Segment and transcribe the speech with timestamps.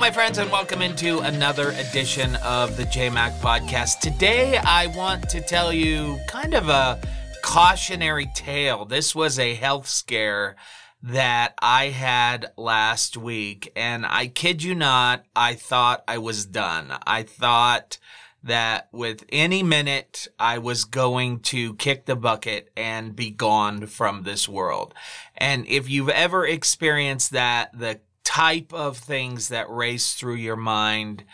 [0.00, 4.00] my friends, and welcome into another edition of the JayMac podcast.
[4.00, 6.98] Today, I want to tell you kind of a
[7.42, 8.86] cautionary tale.
[8.86, 10.56] This was a health scare
[11.02, 16.94] that I had last week, and I kid you not, I thought I was done.
[17.06, 17.98] I thought
[18.42, 24.22] that with any minute I was going to kick the bucket and be gone from
[24.22, 24.94] this world.
[25.36, 31.24] And if you've ever experienced that, the type of things that race through your mind,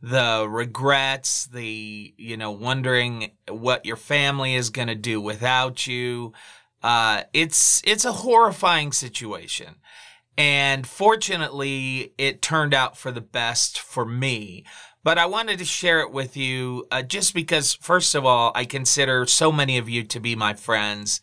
[0.00, 6.32] the regrets, the, you know, wondering what your family is going to do without you.
[6.82, 9.76] Uh, it's, it's a horrifying situation.
[10.38, 14.64] And fortunately, it turned out for the best for me.
[15.02, 18.64] But I wanted to share it with you uh, just because, first of all, I
[18.64, 21.20] consider so many of you to be my friends.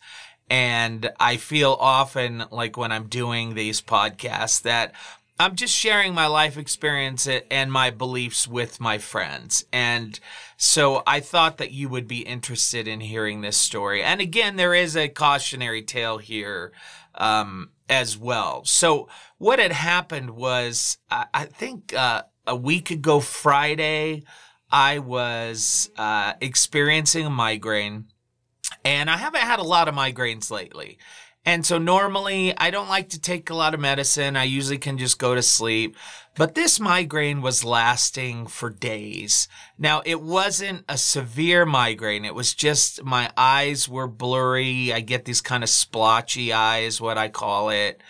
[0.50, 4.92] And I feel often like when I'm doing these podcasts that
[5.38, 9.64] I'm just sharing my life experience and my beliefs with my friends.
[9.72, 10.18] And
[10.56, 14.02] so I thought that you would be interested in hearing this story.
[14.02, 16.72] And again, there is a cautionary tale here
[17.16, 18.64] um, as well.
[18.64, 24.22] So what had happened was, I, I think uh, a week ago Friday,
[24.70, 28.06] I was uh, experiencing a migraine.
[28.84, 30.98] And I haven't had a lot of migraines lately.
[31.46, 34.36] And so normally I don't like to take a lot of medicine.
[34.36, 35.96] I usually can just go to sleep.
[36.36, 39.46] But this migraine was lasting for days.
[39.78, 42.24] Now it wasn't a severe migraine.
[42.24, 44.92] It was just my eyes were blurry.
[44.92, 48.00] I get these kind of splotchy eyes, what I call it.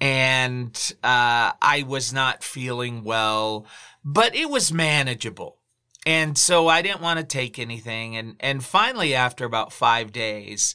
[0.00, 0.72] And,
[1.02, 3.66] uh, I was not feeling well,
[4.04, 5.57] but it was manageable.
[6.06, 8.16] And so I didn't want to take anything.
[8.16, 10.74] And, and finally, after about five days,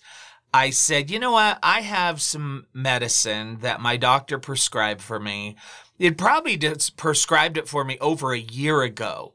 [0.53, 1.57] I said, you know what?
[1.63, 5.55] I have some medicine that my doctor prescribed for me.
[5.97, 9.33] It probably just prescribed it for me over a year ago.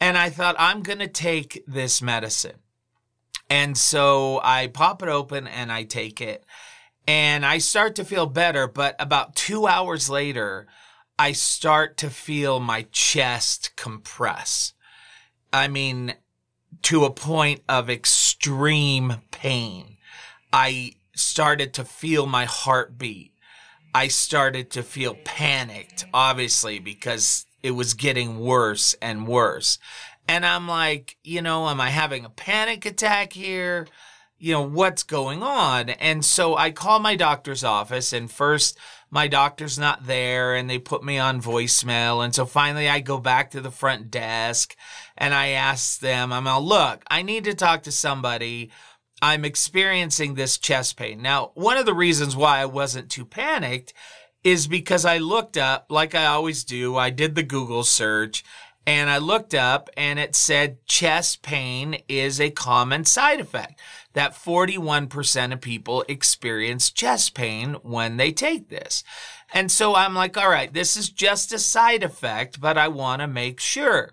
[0.00, 2.56] And I thought, I'm going to take this medicine.
[3.50, 6.44] And so I pop it open and I take it.
[7.06, 8.66] And I start to feel better.
[8.66, 10.66] But about two hours later,
[11.18, 14.72] I start to feel my chest compress.
[15.52, 16.14] I mean,
[16.82, 19.96] to a point of extreme pain.
[20.52, 23.32] I started to feel my heartbeat.
[23.94, 29.78] I started to feel panicked, obviously, because it was getting worse and worse.
[30.28, 33.86] And I'm like, you know, am I having a panic attack here?
[34.38, 35.88] You know, what's going on?
[35.88, 38.78] And so I call my doctor's office and first
[39.10, 42.24] my doctor's not there and they put me on voicemail.
[42.24, 44.76] And so finally I go back to the front desk
[45.16, 48.70] and I ask them, I'm like, look, I need to talk to somebody
[49.22, 51.22] I'm experiencing this chest pain.
[51.22, 53.94] Now, one of the reasons why I wasn't too panicked
[54.44, 58.44] is because I looked up, like I always do, I did the Google search
[58.86, 63.80] and I looked up and it said chest pain is a common side effect.
[64.12, 69.02] That 41% of people experience chest pain when they take this.
[69.52, 73.20] And so I'm like, all right, this is just a side effect, but I want
[73.22, 74.12] to make sure.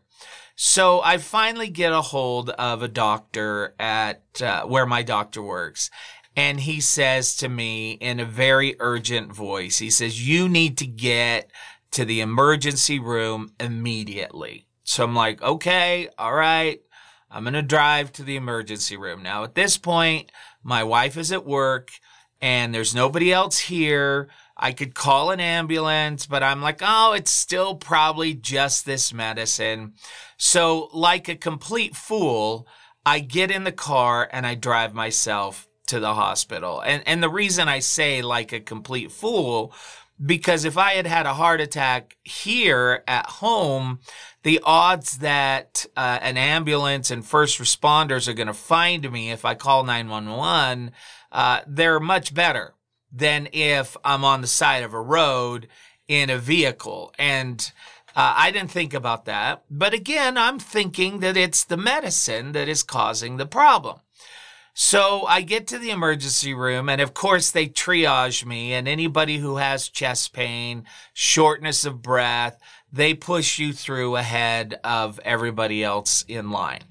[0.55, 5.89] So I finally get a hold of a doctor at uh, where my doctor works.
[6.35, 10.87] And he says to me in a very urgent voice, he says, you need to
[10.87, 11.49] get
[11.93, 14.67] to the emergency room immediately.
[14.83, 16.81] So I'm like, okay, all right.
[17.31, 19.23] I'm going to drive to the emergency room.
[19.23, 20.31] Now at this point,
[20.63, 21.91] my wife is at work
[22.41, 24.29] and there's nobody else here.
[24.55, 29.93] I could call an ambulance, but I'm like, oh, it's still probably just this medicine.
[30.37, 32.67] So, like a complete fool,
[33.05, 36.81] I get in the car and I drive myself to the hospital.
[36.81, 39.73] And, and the reason I say like a complete fool,
[40.23, 43.99] because if I had had a heart attack here at home,
[44.43, 49.45] the odds that uh, an ambulance and first responders are going to find me if
[49.45, 50.91] I call 911,
[51.31, 52.75] uh, they're much better
[53.11, 55.67] than if I'm on the side of a road
[56.07, 57.13] in a vehicle.
[57.17, 57.71] And
[58.15, 59.63] uh, I didn't think about that.
[59.69, 63.99] But again, I'm thinking that it's the medicine that is causing the problem.
[64.73, 68.73] So I get to the emergency room, and of course, they triage me.
[68.73, 72.59] And anybody who has chest pain, shortness of breath,
[72.91, 76.83] they push you through ahead of everybody else in line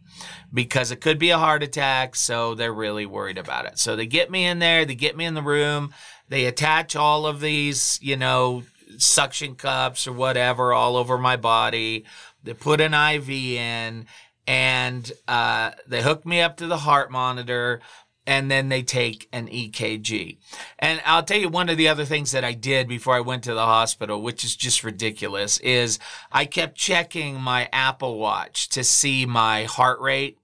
[0.52, 2.14] because it could be a heart attack.
[2.14, 3.79] So they're really worried about it.
[3.79, 5.93] So they get me in there, they get me in the room,
[6.28, 8.62] they attach all of these, you know,
[8.99, 12.05] suction cups or whatever all over my body.
[12.44, 14.06] They put an IV in
[14.47, 17.81] and uh, they hook me up to the heart monitor.
[18.25, 20.39] and then they take an EKG.
[20.79, 23.43] And I'll tell you one of the other things that I did before I went
[23.44, 25.99] to the hospital, which is just ridiculous, is
[26.31, 30.39] I kept checking my Apple Watch to see my heart rate.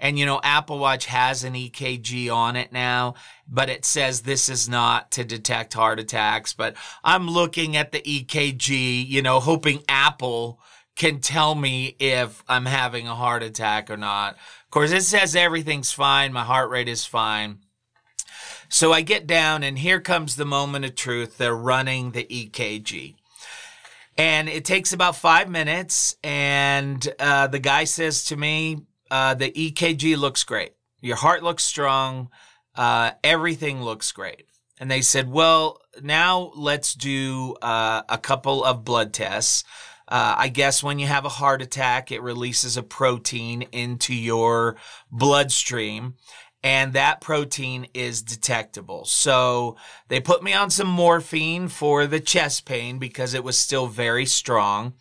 [0.00, 3.14] And you know, Apple Watch has an EKG on it now,
[3.46, 6.54] but it says this is not to detect heart attacks.
[6.54, 10.60] But I'm looking at the EKG, you know, hoping Apple
[10.98, 14.34] can tell me if I'm having a heart attack or not.
[14.34, 16.32] Of course, it says everything's fine.
[16.32, 17.60] My heart rate is fine.
[18.68, 21.38] So I get down, and here comes the moment of truth.
[21.38, 23.14] They're running the EKG.
[24.18, 26.16] And it takes about five minutes.
[26.24, 30.72] And uh, the guy says to me, uh, The EKG looks great.
[31.00, 32.28] Your heart looks strong.
[32.74, 34.46] Uh, everything looks great.
[34.80, 39.62] And they said, Well, now let's do uh, a couple of blood tests.
[40.08, 44.76] Uh, I guess when you have a heart attack, it releases a protein into your
[45.10, 46.14] bloodstream
[46.62, 49.04] and that protein is detectable.
[49.04, 49.76] So
[50.08, 54.26] they put me on some morphine for the chest pain because it was still very
[54.26, 54.94] strong.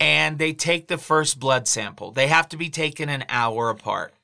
[0.00, 2.12] And they take the first blood sample.
[2.12, 4.14] They have to be taken an hour apart.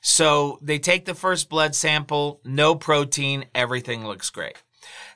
[0.00, 4.56] So they take the first blood sample, no protein, everything looks great.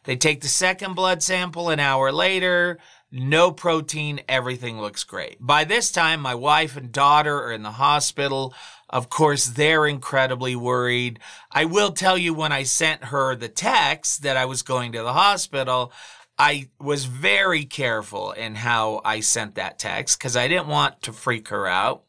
[0.05, 2.79] They take the second blood sample an hour later,
[3.13, 5.37] no protein, everything looks great.
[5.41, 8.55] By this time, my wife and daughter are in the hospital.
[8.89, 11.19] Of course, they're incredibly worried.
[11.51, 15.03] I will tell you when I sent her the text that I was going to
[15.03, 15.93] the hospital,
[16.41, 21.13] I was very careful in how I sent that text because I didn't want to
[21.13, 22.05] freak her out.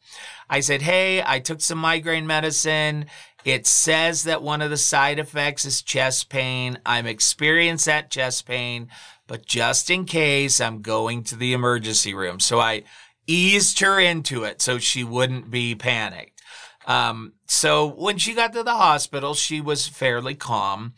[0.48, 3.06] I said, Hey, I took some migraine medicine.
[3.44, 6.78] It says that one of the side effects is chest pain.
[6.86, 8.88] I'm experienced that chest pain
[9.32, 12.38] but just in case I'm going to the emergency room.
[12.38, 12.82] So I
[13.26, 16.42] eased her into it so she wouldn't be panicked.
[16.86, 20.92] Um, so when she got to the hospital, she was fairly calm.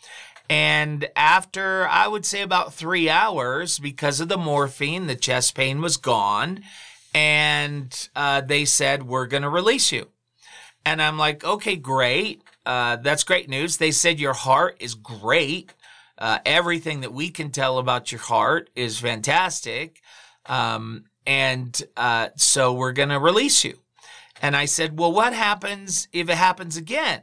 [0.49, 5.81] And after, I would say about three hours, because of the morphine, the chest pain
[5.81, 6.62] was gone.
[7.14, 10.08] And uh, they said, We're going to release you.
[10.85, 12.43] And I'm like, Okay, great.
[12.67, 13.76] Uh, that's great news.
[13.76, 15.73] They said, Your heart is great.
[16.19, 20.00] Uh, everything that we can tell about your heart is fantastic.
[20.47, 23.79] Um, and uh, so we're going to release you.
[24.43, 27.23] And I said, Well, what happens if it happens again?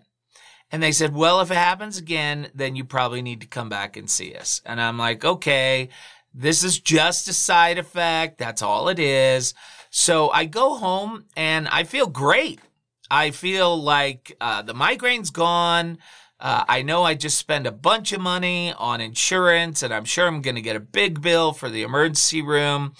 [0.72, 3.98] And they said, Well, if it happens again, then you probably need to come back
[3.98, 4.62] and see us.
[4.66, 5.90] And I'm like, Okay,
[6.34, 8.38] this is just a side effect.
[8.38, 9.54] That's all it is.
[9.90, 12.62] So I go home and I feel great.
[13.10, 15.98] I feel like uh, the migraine's gone.
[16.40, 20.26] Uh, I know I just spent a bunch of money on insurance and I'm sure
[20.26, 22.94] I'm going to get a big bill for the emergency room,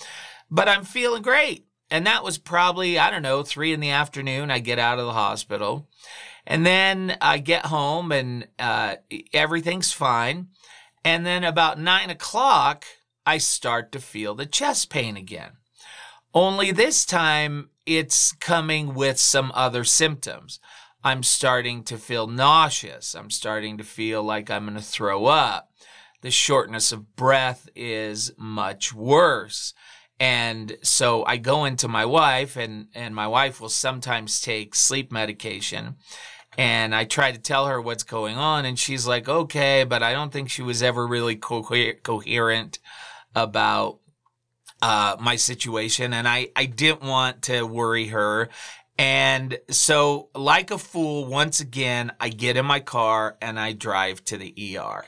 [0.52, 1.66] but I'm feeling great.
[1.90, 4.52] And that was probably, I don't know, three in the afternoon.
[4.52, 5.88] I get out of the hospital
[6.46, 8.96] and then I get home and uh,
[9.34, 10.48] everything's fine.
[11.04, 12.86] And then about nine o'clock,
[13.26, 15.52] I start to feel the chest pain again.
[16.34, 20.60] Only this time it's coming with some other symptoms.
[21.04, 23.16] I'm starting to feel nauseous.
[23.16, 25.72] I'm starting to feel like I'm going to throw up.
[26.22, 29.74] The shortness of breath is much worse.
[30.22, 35.12] And so I go into my wife and, and my wife will sometimes take sleep
[35.12, 35.96] medication.
[36.60, 38.66] And I try to tell her what's going on.
[38.66, 41.64] And she's like, okay, but I don't think she was ever really co-
[42.04, 42.78] coherent
[43.34, 43.98] about
[44.84, 46.14] uh, my situation.
[46.14, 48.50] And I, I didn't want to worry her.
[49.00, 54.24] And so, like a fool, once again, I get in my car and I drive
[54.26, 55.06] to the ER.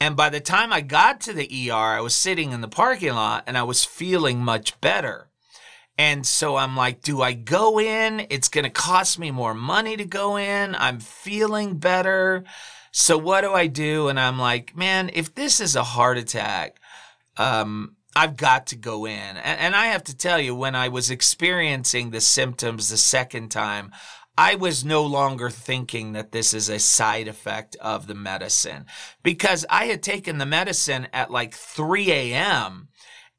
[0.00, 3.14] And by the time I got to the ER, I was sitting in the parking
[3.14, 5.28] lot and I was feeling much better.
[5.96, 8.26] And so I'm like, do I go in?
[8.28, 10.74] It's going to cost me more money to go in.
[10.74, 12.44] I'm feeling better.
[12.90, 14.08] So what do I do?
[14.08, 16.78] And I'm like, man, if this is a heart attack,
[17.36, 19.36] um, I've got to go in.
[19.36, 23.48] And, and, I have to tell you, when I was experiencing the symptoms the second
[23.48, 23.90] time,
[24.36, 28.86] I was no longer thinking that this is a side effect of the medicine
[29.22, 32.88] because I had taken the medicine at like 3 a.m.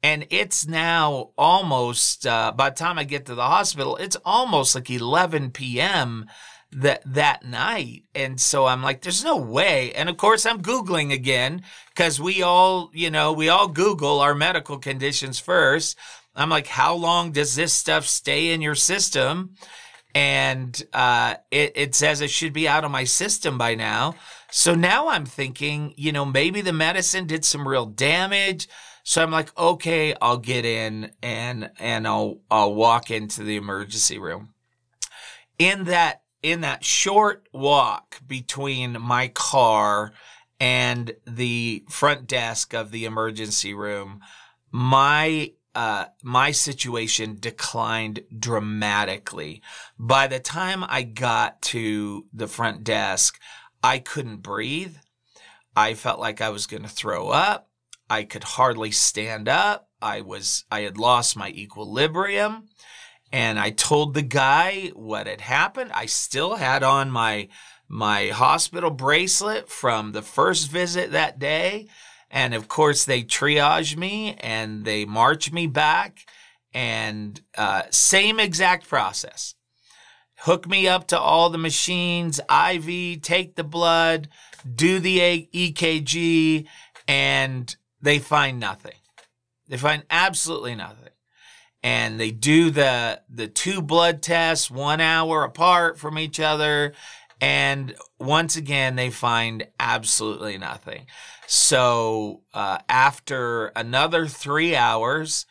[0.02, 4.74] And it's now almost, uh, by the time I get to the hospital, it's almost
[4.74, 6.26] like 11 p.m
[6.72, 8.04] that that night.
[8.14, 9.92] And so i'm like there's no way.
[9.92, 11.62] And of course i'm googling again
[11.94, 15.96] because we all you know we all google our medical conditions first.
[16.34, 19.54] I'm like how long does this stuff stay in your system
[20.16, 24.14] and uh, it, it says it should be out of my system by now.
[24.50, 28.66] So now i'm thinking you know maybe the medicine did some real damage.
[29.02, 34.18] So i'm like okay i'll get in and and i'll i'll walk into the emergency
[34.18, 34.54] room.
[35.58, 40.12] In that in that short walk between my car
[40.58, 44.20] and the front desk of the emergency room,
[44.70, 49.60] my uh, my situation declined dramatically.
[49.98, 53.38] By the time I got to the front desk,
[53.82, 54.96] I couldn't breathe.
[55.76, 57.68] I felt like I was going to throw up.
[58.08, 59.90] I could hardly stand up.
[60.00, 62.68] I was, I had lost my equilibrium.
[63.30, 65.92] And I told the guy what had happened.
[65.92, 67.48] I still had on my,
[67.86, 71.88] my hospital bracelet from the first visit that day.
[72.30, 76.26] And of course, they triage me and they march me back.
[76.74, 79.54] And uh, same exact process.
[80.40, 84.28] Hook me up to all the machines, IV, take the blood,
[84.74, 86.66] do the EKG,
[87.08, 88.96] and they find nothing.
[89.68, 91.08] They find absolutely nothing.
[91.82, 96.94] And they do the the two blood tests one hour apart from each other,
[97.40, 101.06] and once again they find absolutely nothing.
[101.46, 105.46] So uh, after another three hours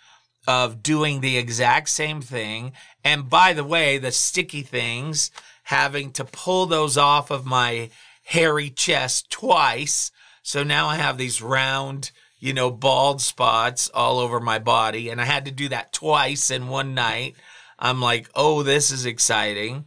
[0.48, 2.74] of doing the exact same thing,
[3.04, 5.32] and by the way, the sticky things,
[5.64, 7.90] having to pull those off of my
[8.26, 10.12] hairy chest twice.
[10.44, 15.10] So now I have these round, you know, bald spots all over my body.
[15.10, 17.36] And I had to do that twice in one night.
[17.80, 19.86] I'm like, oh, this is exciting.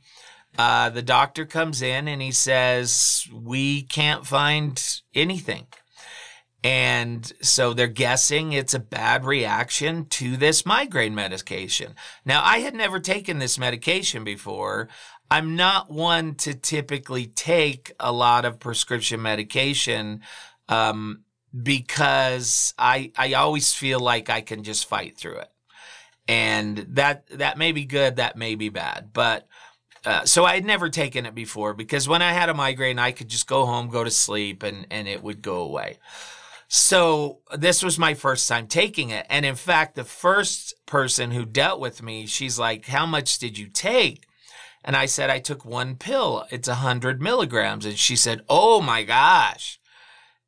[0.57, 5.67] Uh, the doctor comes in and he says, we can't find anything.
[6.65, 11.95] And so they're guessing it's a bad reaction to this migraine medication.
[12.25, 14.89] Now, I had never taken this medication before.
[15.31, 20.23] I'm not one to typically take a lot of prescription medication
[20.69, 21.23] um,
[21.63, 25.51] because I I always feel like I can just fight through it,
[26.27, 29.47] and that that may be good, that may be bad, but.
[30.05, 33.13] Uh, so I had never taken it before because when I had a migraine, I
[33.13, 35.99] could just go home, go to sleep, and and it would go away.
[36.69, 41.45] So this was my first time taking it, and in fact, the first person who
[41.45, 44.25] dealt with me, she's like, "How much did you take?"
[44.85, 46.47] And I said, I took one pill.
[46.51, 47.85] It's a hundred milligrams.
[47.85, 49.79] And she said, Oh my gosh.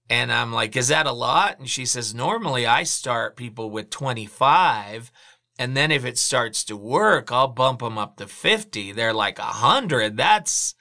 [0.09, 1.59] And I'm like, is that a lot?
[1.59, 5.13] And she says, normally I start people with 25.
[5.61, 8.93] And then if it starts to work, I'll bump them up to 50.
[8.93, 10.17] They're like a hundred.
[10.17, 10.75] That's,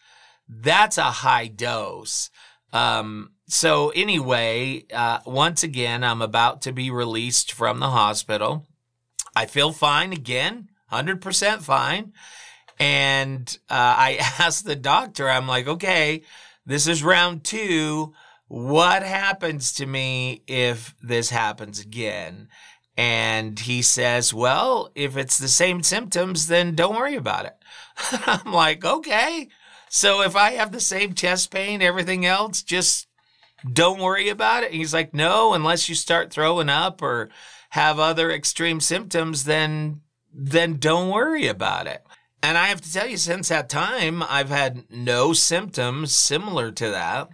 [0.47, 2.29] that's a high dose.
[2.71, 8.69] Um, so anyway, uh, once again, I'm about to be released from the hospital.
[9.35, 12.13] I feel fine again, 100% fine.
[12.79, 16.21] And uh, I asked the doctor, I'm like, okay,
[16.65, 18.13] this is round two.
[18.47, 22.47] What happens to me if this happens again?
[22.99, 27.55] And he says, well, if it's the same symptoms, then don't worry about it.
[28.27, 29.47] I'm like, okay.
[29.87, 33.07] So if I have the same chest pain, everything else, just
[33.71, 34.73] don't worry about it.
[34.73, 37.29] He's like, no, unless you start throwing up or
[37.69, 40.01] have other extreme symptoms, then,
[40.33, 42.03] then don't worry about it.
[42.43, 46.89] And I have to tell you, since that time, I've had no symptoms similar to
[46.89, 47.29] that.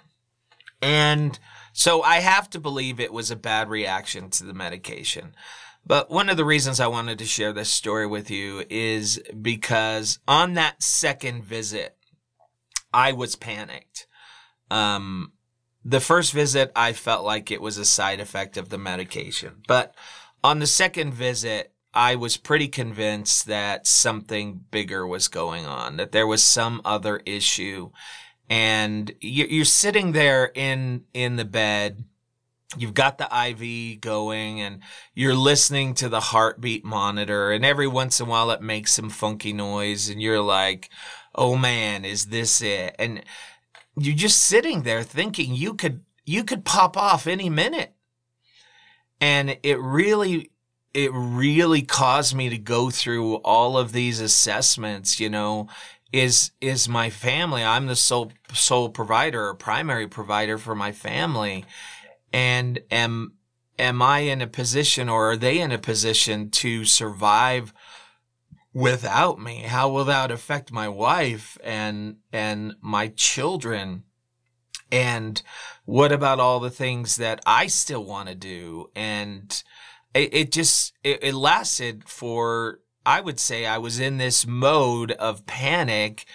[0.80, 1.40] And
[1.78, 5.36] so I have to believe it was a bad reaction to the medication.
[5.86, 10.20] But one of the reasons I wanted to share this story with you is because
[10.26, 11.98] on that second visit,
[12.94, 14.08] I was panicked.
[14.72, 15.34] Um,
[15.84, 19.62] the first visit, I felt like it was a side effect of the medication.
[19.68, 19.94] But
[20.46, 26.14] on the second visit, I was pretty convinced that something bigger was going on, that
[26.14, 27.92] there was some other issue.
[28.50, 32.04] And you're sitting there in, in the bed.
[32.78, 34.82] You've got the IV going and
[35.14, 39.10] you're listening to the heartbeat monitor and every once in a while it makes some
[39.10, 40.90] funky noise and you're like,
[41.34, 42.96] Oh man, is this it?
[43.00, 43.24] And
[43.98, 47.94] you're just sitting there thinking you could, you could pop off any minute.
[49.22, 50.52] And it really
[50.96, 55.68] it really caused me to go through all of these assessments, you know,
[56.16, 57.62] is is my family.
[57.62, 61.66] I'm the sole sole provider or primary provider for my family.
[62.32, 63.34] And am
[63.78, 67.74] am I in a position or are they in a position to survive
[68.74, 69.64] without me?
[69.64, 74.04] How will that affect my wife and and my children?
[74.90, 75.42] And
[75.84, 78.90] what about all the things that I still want to do?
[78.96, 79.62] And
[80.14, 85.12] it, it just it, it lasted for I would say I was in this mode
[85.14, 86.26] of panic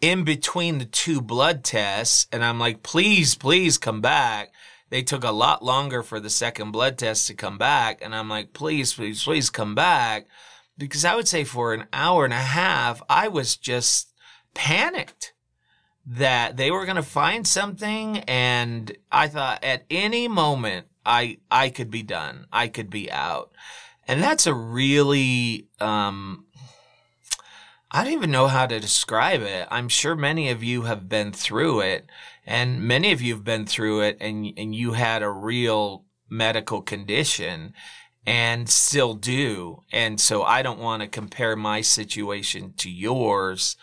[0.00, 4.52] in between the two blood tests and I'm like please please come back
[4.90, 8.28] they took a lot longer for the second blood test to come back and I'm
[8.28, 10.26] like please please please come back
[10.76, 14.12] because I would say for an hour and a half I was just
[14.54, 15.32] panicked
[16.06, 21.70] that they were going to find something and I thought at any moment I I
[21.70, 22.46] could be done.
[22.52, 23.50] I could be out.
[24.08, 26.46] And that's a really um
[27.90, 29.66] I don't even know how to describe it.
[29.70, 32.06] I'm sure many of you have been through it
[32.46, 36.82] and many of you have been through it and and you had a real medical
[36.82, 37.74] condition
[38.26, 39.84] and still do.
[39.92, 43.76] And so I don't want to compare my situation to yours,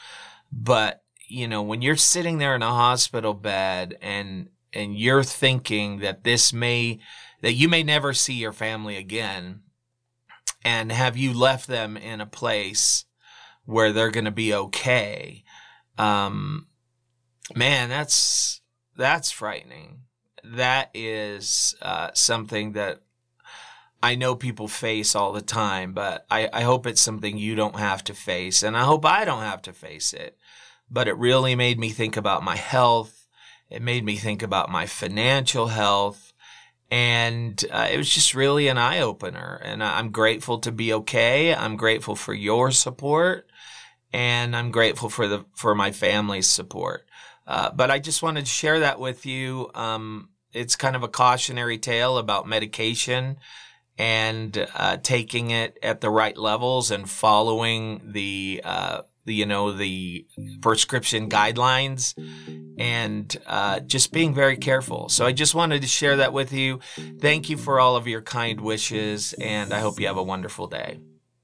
[0.52, 6.00] but you know, when you're sitting there in a hospital bed and and you're thinking
[6.00, 7.00] that this may
[7.42, 9.62] that you may never see your family again
[10.66, 13.06] and have you left them in a place
[13.64, 15.44] where they're going to be okay
[15.98, 16.68] um
[17.56, 18.60] man that's
[18.98, 20.02] that's frightening
[20.44, 23.00] that is uh, something that
[24.04, 27.80] I know people face all the time, but I, I hope it's something you don't
[27.80, 30.38] have to face, and I hope I don't have to face it
[30.90, 33.28] but it really made me think about my health.
[33.70, 36.25] It made me think about my financial health.
[36.92, 39.60] And uh, it was just really an eye opener.
[39.64, 41.54] And I'm grateful to be okay.
[41.54, 43.48] I'm grateful for your support.
[44.14, 47.06] And I'm grateful for the, for my family's support.
[47.48, 49.70] Uh, but I just wanted to share that with you.
[49.76, 53.38] Um, it's kind of a cautionary tale about medication
[53.98, 59.02] and uh, taking it at the right levels and following the uh,
[59.34, 60.26] you know the
[60.62, 62.14] prescription guidelines
[62.78, 65.10] and uh, just being very careful.
[65.10, 66.80] So I just wanted to share that with you.
[67.20, 70.68] Thank you for all of your kind wishes, and I hope you have a wonderful
[70.68, 71.00] day.